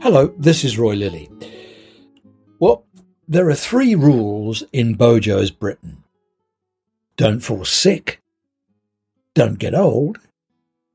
Hello, 0.00 0.32
this 0.38 0.64
is 0.64 0.78
Roy 0.78 0.94
Lilly. 0.94 1.28
Well, 2.60 2.84
there 3.26 3.48
are 3.48 3.54
three 3.54 3.96
rules 3.96 4.62
in 4.72 4.94
Bojo's 4.94 5.50
Britain 5.50 6.04
don't 7.16 7.40
fall 7.40 7.64
sick, 7.64 8.22
don't 9.34 9.58
get 9.58 9.74
old, 9.74 10.18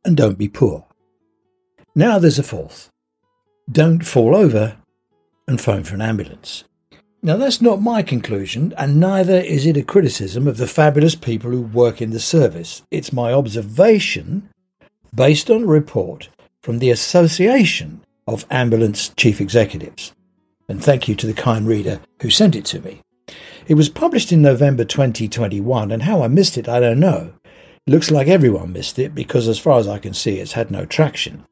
and 0.06 0.16
don't 0.16 0.38
be 0.38 0.48
poor. 0.48 0.86
Now 1.94 2.18
there's 2.18 2.40
a 2.40 2.44
fourth 2.44 2.90
don't 3.70 4.06
fall 4.06 4.36
over 4.36 4.78
and 5.48 5.60
phone 5.60 5.84
for 5.84 5.96
an 5.96 6.02
ambulance. 6.02 6.64
Now, 7.22 7.38
that's 7.38 7.62
not 7.62 7.82
my 7.82 8.04
conclusion, 8.04 8.74
and 8.78 9.00
neither 9.00 9.38
is 9.38 9.66
it 9.66 9.78
a 9.78 9.84
criticism 9.84 10.46
of 10.48 10.58
the 10.58 10.68
fabulous 10.68 11.16
people 11.16 11.52
who 11.52 11.62
work 11.62 12.02
in 12.02 12.12
the 12.12 12.20
service. 12.20 12.84
It's 12.92 13.14
my 13.14 13.32
observation 13.32 14.50
based 15.16 15.50
on 15.50 15.64
a 15.64 15.68
report 15.68 16.28
from 16.62 16.80
the 16.80 16.90
Association 16.90 18.02
of 18.28 18.46
Ambulance 18.50 19.10
Chief 19.10 19.42
Executives. 19.42 20.14
And 20.70 20.84
thank 20.84 21.08
you 21.08 21.16
to 21.16 21.28
the 21.28 21.34
kind 21.34 21.68
reader 21.68 22.00
who 22.22 22.30
sent 22.30 22.56
it 22.56 22.66
to 22.66 22.82
me. 22.82 23.02
It 23.68 23.76
was 23.76 23.90
published 23.90 24.32
in 24.32 24.42
November 24.42 24.86
2021, 24.86 25.92
and 25.92 26.04
how 26.04 26.24
I 26.24 26.28
missed 26.28 26.58
it, 26.58 26.68
I 26.68 26.80
don't 26.80 27.00
know. 27.00 27.34
It 27.46 27.92
looks 27.92 28.12
like 28.12 28.28
everyone 28.28 28.74
missed 28.74 29.00
it 29.00 29.14
because, 29.14 29.48
as 29.48 29.60
far 29.60 29.80
as 29.80 29.88
I 29.88 30.00
can 30.00 30.14
see, 30.14 30.40
it's 30.40 30.54
had 30.54 30.72
no 30.72 30.86
traction. 30.86 31.46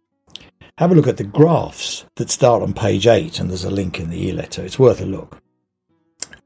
Have 0.78 0.92
a 0.92 0.96
look 0.96 1.08
at 1.08 1.18
the 1.18 1.24
graphs 1.24 2.06
that 2.16 2.30
start 2.30 2.64
on 2.64 2.74
page 2.74 3.08
8, 3.08 3.40
and 3.40 3.50
there's 3.50 3.66
a 3.66 3.72
link 3.72 4.00
in 4.00 4.10
the 4.10 4.28
e 4.28 4.32
letter. 4.32 4.64
It's 4.64 4.80
worth 4.80 5.02
a 5.02 5.06
look. 5.06 5.42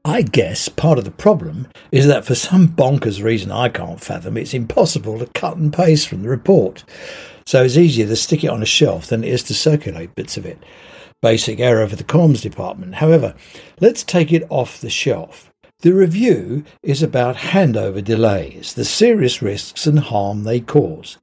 I 0.04 0.22
guess 0.22 0.68
part 0.68 0.98
of 0.98 1.04
the 1.04 1.10
problem 1.10 1.66
is 1.90 2.06
that 2.06 2.24
for 2.24 2.36
some 2.36 2.68
bonkers 2.68 3.22
reason 3.22 3.50
I 3.50 3.68
can't 3.68 4.00
fathom, 4.00 4.36
it's 4.36 4.54
impossible 4.54 5.18
to 5.18 5.26
cut 5.26 5.56
and 5.56 5.72
paste 5.72 6.06
from 6.06 6.22
the 6.22 6.28
report. 6.28 6.84
So 7.46 7.62
it's 7.62 7.76
easier 7.76 8.06
to 8.06 8.16
stick 8.16 8.42
it 8.42 8.50
on 8.50 8.62
a 8.62 8.66
shelf 8.66 9.06
than 9.06 9.22
it 9.22 9.32
is 9.32 9.44
to 9.44 9.54
circulate 9.54 10.16
bits 10.16 10.36
of 10.36 10.44
it. 10.44 10.58
Basic 11.22 11.60
error 11.60 11.86
for 11.86 11.94
the 11.96 12.04
comms 12.04 12.42
department. 12.42 12.96
However, 12.96 13.34
let's 13.80 14.02
take 14.02 14.32
it 14.32 14.44
off 14.50 14.80
the 14.80 14.90
shelf. 14.90 15.52
The 15.80 15.92
review 15.92 16.64
is 16.82 17.02
about 17.02 17.36
handover 17.36 18.02
delays, 18.02 18.74
the 18.74 18.84
serious 18.84 19.42
risks 19.42 19.86
and 19.86 20.00
harm 20.00 20.42
they 20.42 20.58
cause. 20.58 21.18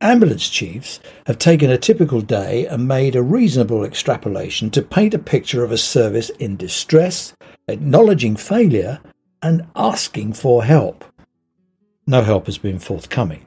Ambulance 0.00 0.50
chiefs 0.50 1.00
have 1.26 1.38
taken 1.38 1.70
a 1.70 1.78
typical 1.78 2.20
day 2.20 2.66
and 2.66 2.86
made 2.86 3.16
a 3.16 3.22
reasonable 3.22 3.84
extrapolation 3.84 4.68
to 4.70 4.82
paint 4.82 5.14
a 5.14 5.18
picture 5.18 5.64
of 5.64 5.72
a 5.72 5.78
service 5.78 6.28
in 6.30 6.56
distress, 6.56 7.32
acknowledging 7.68 8.36
failure, 8.36 9.00
and 9.42 9.66
asking 9.74 10.34
for 10.34 10.64
help. 10.64 11.04
No 12.06 12.22
help 12.22 12.46
has 12.46 12.58
been 12.58 12.78
forthcoming. 12.78 13.46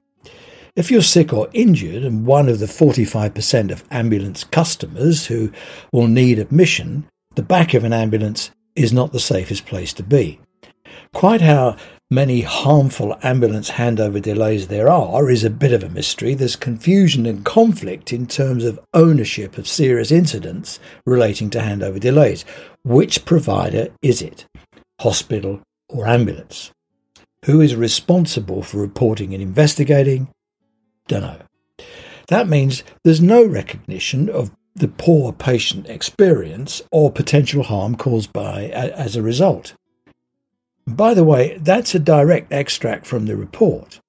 If 0.78 0.92
you're 0.92 1.02
sick 1.02 1.34
or 1.34 1.50
injured 1.54 2.04
and 2.04 2.24
one 2.24 2.48
of 2.48 2.60
the 2.60 2.68
45% 2.68 3.72
of 3.72 3.84
ambulance 3.90 4.44
customers 4.44 5.26
who 5.26 5.52
will 5.92 6.06
need 6.06 6.38
admission, 6.38 7.08
the 7.34 7.42
back 7.42 7.74
of 7.74 7.84
an 7.84 7.94
ambulance 7.94 8.52
is 8.76 8.94
not 8.94 9.12
the 9.12 9.20
safest 9.20 9.66
place 9.66 9.92
to 9.94 10.04
be. 10.04 10.40
Quite 11.16 11.42
how 11.42 11.78
many 12.12 12.42
harmful 12.42 13.18
ambulance 13.24 13.72
handover 13.72 14.22
delays 14.22 14.68
there 14.68 14.88
are 14.88 15.32
is 15.32 15.44
a 15.44 15.50
bit 15.50 15.74
of 15.74 15.82
a 15.82 15.90
mystery. 15.90 16.36
There's 16.36 16.56
confusion 16.56 17.26
and 17.26 17.44
conflict 17.44 18.14
in 18.14 18.28
terms 18.28 18.64
of 18.64 18.80
ownership 18.94 19.58
of 19.58 19.68
serious 19.68 20.12
incidents 20.12 20.80
relating 21.08 21.50
to 21.50 21.60
handover 21.60 22.00
delays. 22.00 22.46
Which 22.84 23.26
provider 23.26 23.88
is 24.04 24.22
it? 24.22 24.46
Hospital 25.02 25.60
or 25.90 26.06
ambulance? 26.06 26.72
Who 27.46 27.62
is 27.62 27.76
responsible 27.76 28.62
for 28.62 28.78
reporting 28.78 29.34
and 29.34 29.42
investigating? 29.42 30.28
Dunno. 31.08 31.40
That 32.28 32.48
means 32.48 32.84
there's 33.04 33.22
no 33.22 33.46
recognition 33.46 34.30
of 34.30 34.52
the 34.76 34.88
poor 34.88 35.34
patient 35.34 35.88
experience 35.88 36.82
or 36.92 37.12
potential 37.12 37.64
harm 37.64 37.96
caused 37.96 38.32
by 38.32 38.66
as 38.66 39.16
a 39.16 39.24
result. 39.24 39.74
By 40.86 41.14
the 41.14 41.24
way, 41.24 41.58
that's 41.60 41.96
a 41.96 42.00
direct 42.00 42.52
extract 42.52 43.06
from 43.06 43.26
the 43.26 43.36
report. 43.36 44.00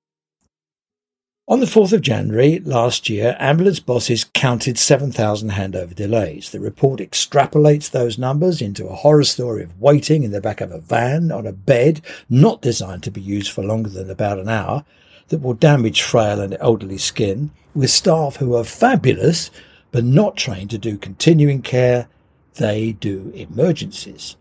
On 1.49 1.61
the 1.61 1.67
4th 1.67 1.95
of 1.95 2.03
January 2.03 2.61
last 2.61 3.09
year, 3.09 3.35
ambulance 3.41 3.81
bosses 3.81 4.27
counted 4.35 4.79
7,000 4.79 5.53
handover 5.53 5.95
delays. 5.95 6.51
The 6.51 6.61
report 6.61 7.01
extrapolates 7.01 7.91
those 7.91 8.19
numbers 8.19 8.61
into 8.61 8.87
a 8.87 8.95
horror 8.95 9.25
story 9.25 9.63
of 9.63 9.81
waiting 9.81 10.25
in 10.25 10.31
the 10.31 10.43
back 10.43 10.61
of 10.61 10.71
a 10.71 10.79
van 10.79 11.33
on 11.33 11.47
a 11.47 11.53
bed 11.53 12.03
not 12.29 12.61
designed 12.61 13.03
to 13.05 13.11
be 13.11 13.23
used 13.23 13.51
for 13.51 13.65
longer 13.65 13.89
than 13.89 14.11
about 14.11 14.39
an 14.39 14.51
hour 14.51 14.85
that 15.29 15.43
will 15.43 15.55
damage 15.55 16.03
frail 16.03 16.41
and 16.41 16.57
elderly 16.61 16.99
skin, 16.99 17.51
with 17.75 17.91
staff 17.91 18.37
who 18.37 18.55
are 18.55 18.65
fabulous 18.65 19.51
but 19.91 20.05
not 20.05 20.37
trained 20.37 20.71
to 20.71 20.79
do 20.79 20.99
continuing 20.99 21.63
care. 21.63 22.09
They 22.55 22.93
do 22.93 23.33
emergencies. 23.35 24.37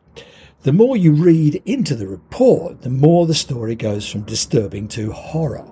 The 0.64 0.74
more 0.74 0.98
you 0.98 1.14
read 1.14 1.62
into 1.66 1.96
the 1.96 2.08
report, 2.08 2.82
the 2.82 2.90
more 2.90 3.26
the 3.26 3.34
story 3.36 3.76
goes 3.76 4.10
from 4.10 4.24
disturbing 4.24 4.88
to 4.90 5.12
horror. 5.12 5.66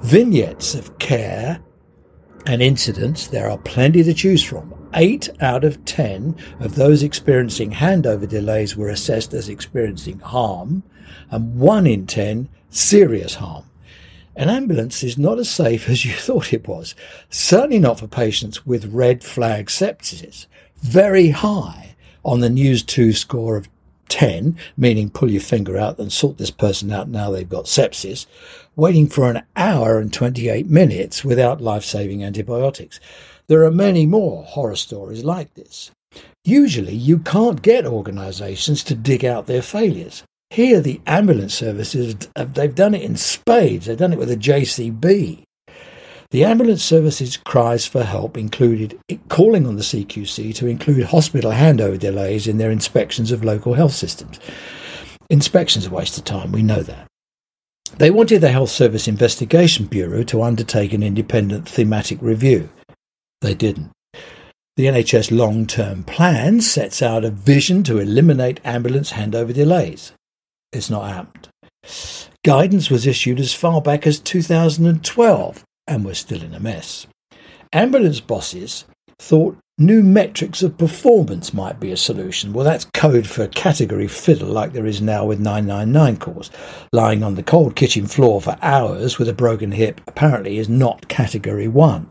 Vignettes 0.00 0.74
of 0.74 0.98
care 0.98 1.60
and 2.46 2.60
incidents, 2.62 3.28
there 3.28 3.48
are 3.48 3.58
plenty 3.58 4.02
to 4.02 4.14
choose 4.14 4.42
from. 4.42 4.74
Eight 4.94 5.28
out 5.40 5.64
of 5.64 5.84
ten 5.84 6.34
of 6.60 6.74
those 6.74 7.02
experiencing 7.02 7.70
handover 7.70 8.28
delays 8.28 8.76
were 8.76 8.88
assessed 8.88 9.34
as 9.34 9.48
experiencing 9.48 10.18
harm, 10.18 10.82
and 11.30 11.58
one 11.58 11.86
in 11.86 12.06
ten 12.06 12.48
serious 12.70 13.34
harm. 13.34 13.67
An 14.38 14.50
ambulance 14.50 15.02
is 15.02 15.18
not 15.18 15.40
as 15.40 15.50
safe 15.50 15.88
as 15.88 16.04
you 16.04 16.12
thought 16.16 16.52
it 16.52 16.68
was, 16.68 16.94
certainly 17.28 17.80
not 17.80 17.98
for 17.98 18.06
patients 18.06 18.64
with 18.64 18.94
red 18.94 19.24
flag 19.24 19.66
sepsis, 19.66 20.46
very 20.76 21.30
high 21.30 21.96
on 22.24 22.38
the 22.38 22.48
NEWS2 22.48 23.16
score 23.16 23.56
of 23.56 23.68
10, 24.10 24.56
meaning 24.76 25.10
pull 25.10 25.28
your 25.28 25.40
finger 25.40 25.76
out 25.76 25.98
and 25.98 26.12
sort 26.12 26.38
this 26.38 26.52
person 26.52 26.92
out 26.92 27.08
now 27.08 27.32
they've 27.32 27.48
got 27.48 27.64
sepsis, 27.64 28.26
waiting 28.76 29.08
for 29.08 29.28
an 29.28 29.42
hour 29.56 29.98
and 29.98 30.12
28 30.12 30.68
minutes 30.68 31.24
without 31.24 31.60
life 31.60 31.84
saving 31.84 32.22
antibiotics. 32.22 33.00
There 33.48 33.64
are 33.64 33.72
many 33.72 34.06
more 34.06 34.44
horror 34.44 34.76
stories 34.76 35.24
like 35.24 35.52
this. 35.54 35.90
Usually, 36.44 36.94
you 36.94 37.18
can't 37.18 37.60
get 37.60 37.84
organisations 37.84 38.84
to 38.84 38.94
dig 38.94 39.24
out 39.24 39.46
their 39.46 39.62
failures. 39.62 40.22
Here, 40.50 40.80
the 40.80 41.00
ambulance 41.06 41.54
services, 41.54 42.16
they've 42.34 42.74
done 42.74 42.94
it 42.94 43.02
in 43.02 43.16
spades. 43.16 43.86
They've 43.86 43.96
done 43.96 44.12
it 44.12 44.18
with 44.18 44.30
a 44.30 44.36
JCB. 44.36 45.44
The 46.30 46.44
ambulance 46.44 46.84
service's 46.84 47.38
cries 47.38 47.86
for 47.86 48.04
help 48.04 48.36
included 48.36 48.98
calling 49.28 49.66
on 49.66 49.76
the 49.76 49.82
CQC 49.82 50.54
to 50.56 50.66
include 50.66 51.04
hospital 51.04 51.52
handover 51.52 51.98
delays 51.98 52.46
in 52.46 52.58
their 52.58 52.70
inspections 52.70 53.32
of 53.32 53.44
local 53.44 53.74
health 53.74 53.94
systems. 53.94 54.38
Inspections 55.30 55.86
are 55.86 55.90
a 55.90 55.94
waste 55.94 56.18
of 56.18 56.24
time, 56.24 56.52
we 56.52 56.62
know 56.62 56.82
that. 56.82 57.06
They 57.96 58.10
wanted 58.10 58.42
the 58.42 58.50
Health 58.50 58.70
Service 58.70 59.08
Investigation 59.08 59.86
Bureau 59.86 60.22
to 60.24 60.42
undertake 60.42 60.92
an 60.92 61.02
independent 61.02 61.66
thematic 61.66 62.20
review. 62.20 62.68
They 63.40 63.54
didn't. 63.54 63.90
The 64.76 64.84
NHS 64.84 65.36
long 65.36 65.66
term 65.66 66.04
plan 66.04 66.60
sets 66.60 67.02
out 67.02 67.24
a 67.24 67.30
vision 67.30 67.82
to 67.84 67.98
eliminate 67.98 68.60
ambulance 68.64 69.12
handover 69.12 69.54
delays. 69.54 70.12
It's 70.72 70.90
not 70.90 71.08
happened. 71.08 71.48
Guidance 72.44 72.90
was 72.90 73.06
issued 73.06 73.40
as 73.40 73.54
far 73.54 73.80
back 73.80 74.06
as 74.06 74.20
2012, 74.20 75.64
and 75.86 76.04
we're 76.04 76.14
still 76.14 76.42
in 76.42 76.54
a 76.54 76.60
mess. 76.60 77.06
Ambulance 77.72 78.20
bosses 78.20 78.84
thought 79.18 79.56
new 79.78 80.02
metrics 80.02 80.62
of 80.62 80.76
performance 80.76 81.54
might 81.54 81.80
be 81.80 81.90
a 81.90 81.96
solution. 81.96 82.52
Well, 82.52 82.64
that's 82.64 82.84
code 82.84 83.26
for 83.26 83.46
category 83.48 84.08
fiddle, 84.08 84.48
like 84.48 84.72
there 84.72 84.86
is 84.86 85.00
now 85.00 85.24
with 85.24 85.40
999 85.40 86.18
calls. 86.18 86.50
Lying 86.92 87.22
on 87.22 87.34
the 87.34 87.42
cold 87.42 87.74
kitchen 87.74 88.06
floor 88.06 88.40
for 88.40 88.58
hours 88.60 89.18
with 89.18 89.28
a 89.28 89.34
broken 89.34 89.72
hip 89.72 90.00
apparently 90.06 90.58
is 90.58 90.68
not 90.68 91.08
category 91.08 91.68
one. 91.68 92.10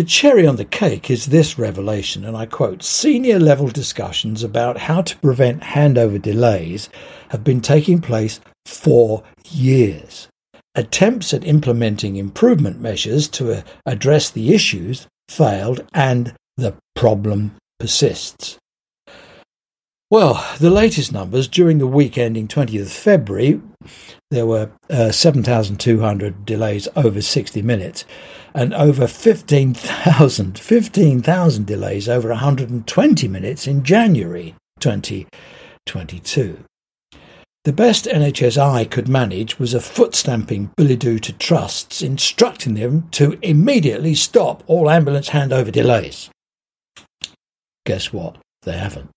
The 0.00 0.06
cherry 0.06 0.46
on 0.46 0.56
the 0.56 0.64
cake 0.64 1.10
is 1.10 1.26
this 1.26 1.58
revelation, 1.58 2.24
and 2.24 2.34
I 2.34 2.46
quote 2.46 2.82
Senior 2.82 3.38
level 3.38 3.68
discussions 3.68 4.42
about 4.42 4.78
how 4.78 5.02
to 5.02 5.18
prevent 5.18 5.60
handover 5.60 6.18
delays 6.18 6.88
have 7.28 7.44
been 7.44 7.60
taking 7.60 8.00
place 8.00 8.40
for 8.64 9.22
years. 9.50 10.28
Attempts 10.74 11.34
at 11.34 11.44
implementing 11.44 12.16
improvement 12.16 12.80
measures 12.80 13.28
to 13.28 13.52
uh, 13.52 13.62
address 13.84 14.30
the 14.30 14.54
issues 14.54 15.06
failed, 15.28 15.86
and 15.92 16.34
the 16.56 16.74
problem 16.96 17.52
persists. 17.78 18.56
Well, 20.10 20.44
the 20.58 20.70
latest 20.70 21.12
numbers 21.12 21.46
during 21.46 21.78
the 21.78 21.86
week 21.86 22.18
ending 22.18 22.48
20th 22.48 22.88
February, 22.88 23.60
there 24.32 24.44
were 24.44 24.72
uh, 24.90 25.12
7,200 25.12 26.44
delays 26.44 26.88
over 26.96 27.22
60 27.22 27.62
minutes 27.62 28.04
and 28.52 28.74
over 28.74 29.06
15,000 29.06 30.58
15,000 30.58 31.64
delays 31.64 32.08
over 32.08 32.30
120 32.30 33.28
minutes 33.28 33.68
in 33.68 33.84
January 33.84 34.56
2022. 34.80 36.64
The 37.62 37.72
best 37.72 38.06
NHSI 38.06 38.90
could 38.90 39.08
manage 39.08 39.60
was 39.60 39.74
a 39.74 39.80
foot 39.80 40.16
stamping 40.16 40.72
billet-doux 40.76 41.20
to 41.20 41.32
trusts 41.34 42.02
instructing 42.02 42.74
them 42.74 43.08
to 43.12 43.38
immediately 43.42 44.16
stop 44.16 44.64
all 44.66 44.90
ambulance 44.90 45.28
handover 45.28 45.70
delays. 45.70 46.30
guess 47.86 48.12
what? 48.12 48.38
They 48.62 48.76
haven't. 48.76 49.10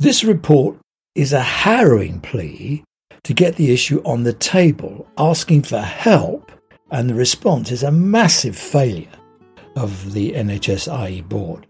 This 0.00 0.24
report 0.24 0.78
is 1.14 1.34
a 1.34 1.42
harrowing 1.42 2.22
plea 2.22 2.82
to 3.22 3.34
get 3.34 3.56
the 3.56 3.70
issue 3.70 4.00
on 4.06 4.22
the 4.22 4.32
table, 4.32 5.06
asking 5.18 5.64
for 5.64 5.78
help, 5.78 6.50
and 6.90 7.10
the 7.10 7.14
response 7.14 7.70
is 7.70 7.82
a 7.82 7.92
massive 7.92 8.56
failure 8.56 9.12
of 9.76 10.14
the 10.14 10.32
NHSIE 10.32 11.28
board. 11.28 11.66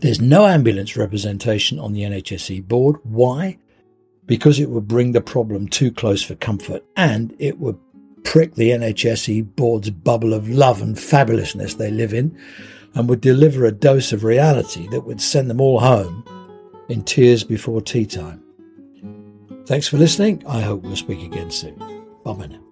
There's 0.00 0.20
no 0.20 0.46
ambulance 0.46 0.96
representation 0.96 1.78
on 1.78 1.92
the 1.92 2.02
NHSE 2.02 2.66
board. 2.66 2.96
Why? 3.04 3.56
Because 4.26 4.58
it 4.58 4.70
would 4.70 4.88
bring 4.88 5.12
the 5.12 5.20
problem 5.20 5.68
too 5.68 5.92
close 5.92 6.24
for 6.24 6.34
comfort 6.34 6.82
and 6.96 7.36
it 7.38 7.56
would 7.60 7.78
prick 8.24 8.56
the 8.56 8.70
NHSE 8.70 9.54
board's 9.54 9.90
bubble 9.90 10.34
of 10.34 10.48
love 10.48 10.82
and 10.82 10.96
fabulousness 10.96 11.78
they 11.78 11.92
live 11.92 12.14
in 12.14 12.36
and 12.96 13.08
would 13.08 13.20
deliver 13.20 13.64
a 13.64 13.70
dose 13.70 14.12
of 14.12 14.24
reality 14.24 14.88
that 14.88 15.02
would 15.02 15.20
send 15.20 15.48
them 15.48 15.60
all 15.60 15.78
home 15.78 16.24
in 16.88 17.02
tears 17.02 17.44
before 17.44 17.80
tea 17.80 18.06
time. 18.06 18.42
Thanks 19.66 19.88
for 19.88 19.96
listening. 19.96 20.42
I 20.46 20.60
hope 20.60 20.82
we'll 20.82 20.96
speak 20.96 21.22
again 21.22 21.50
soon. 21.50 21.76
Bye 22.24 22.34
now. 22.46 22.71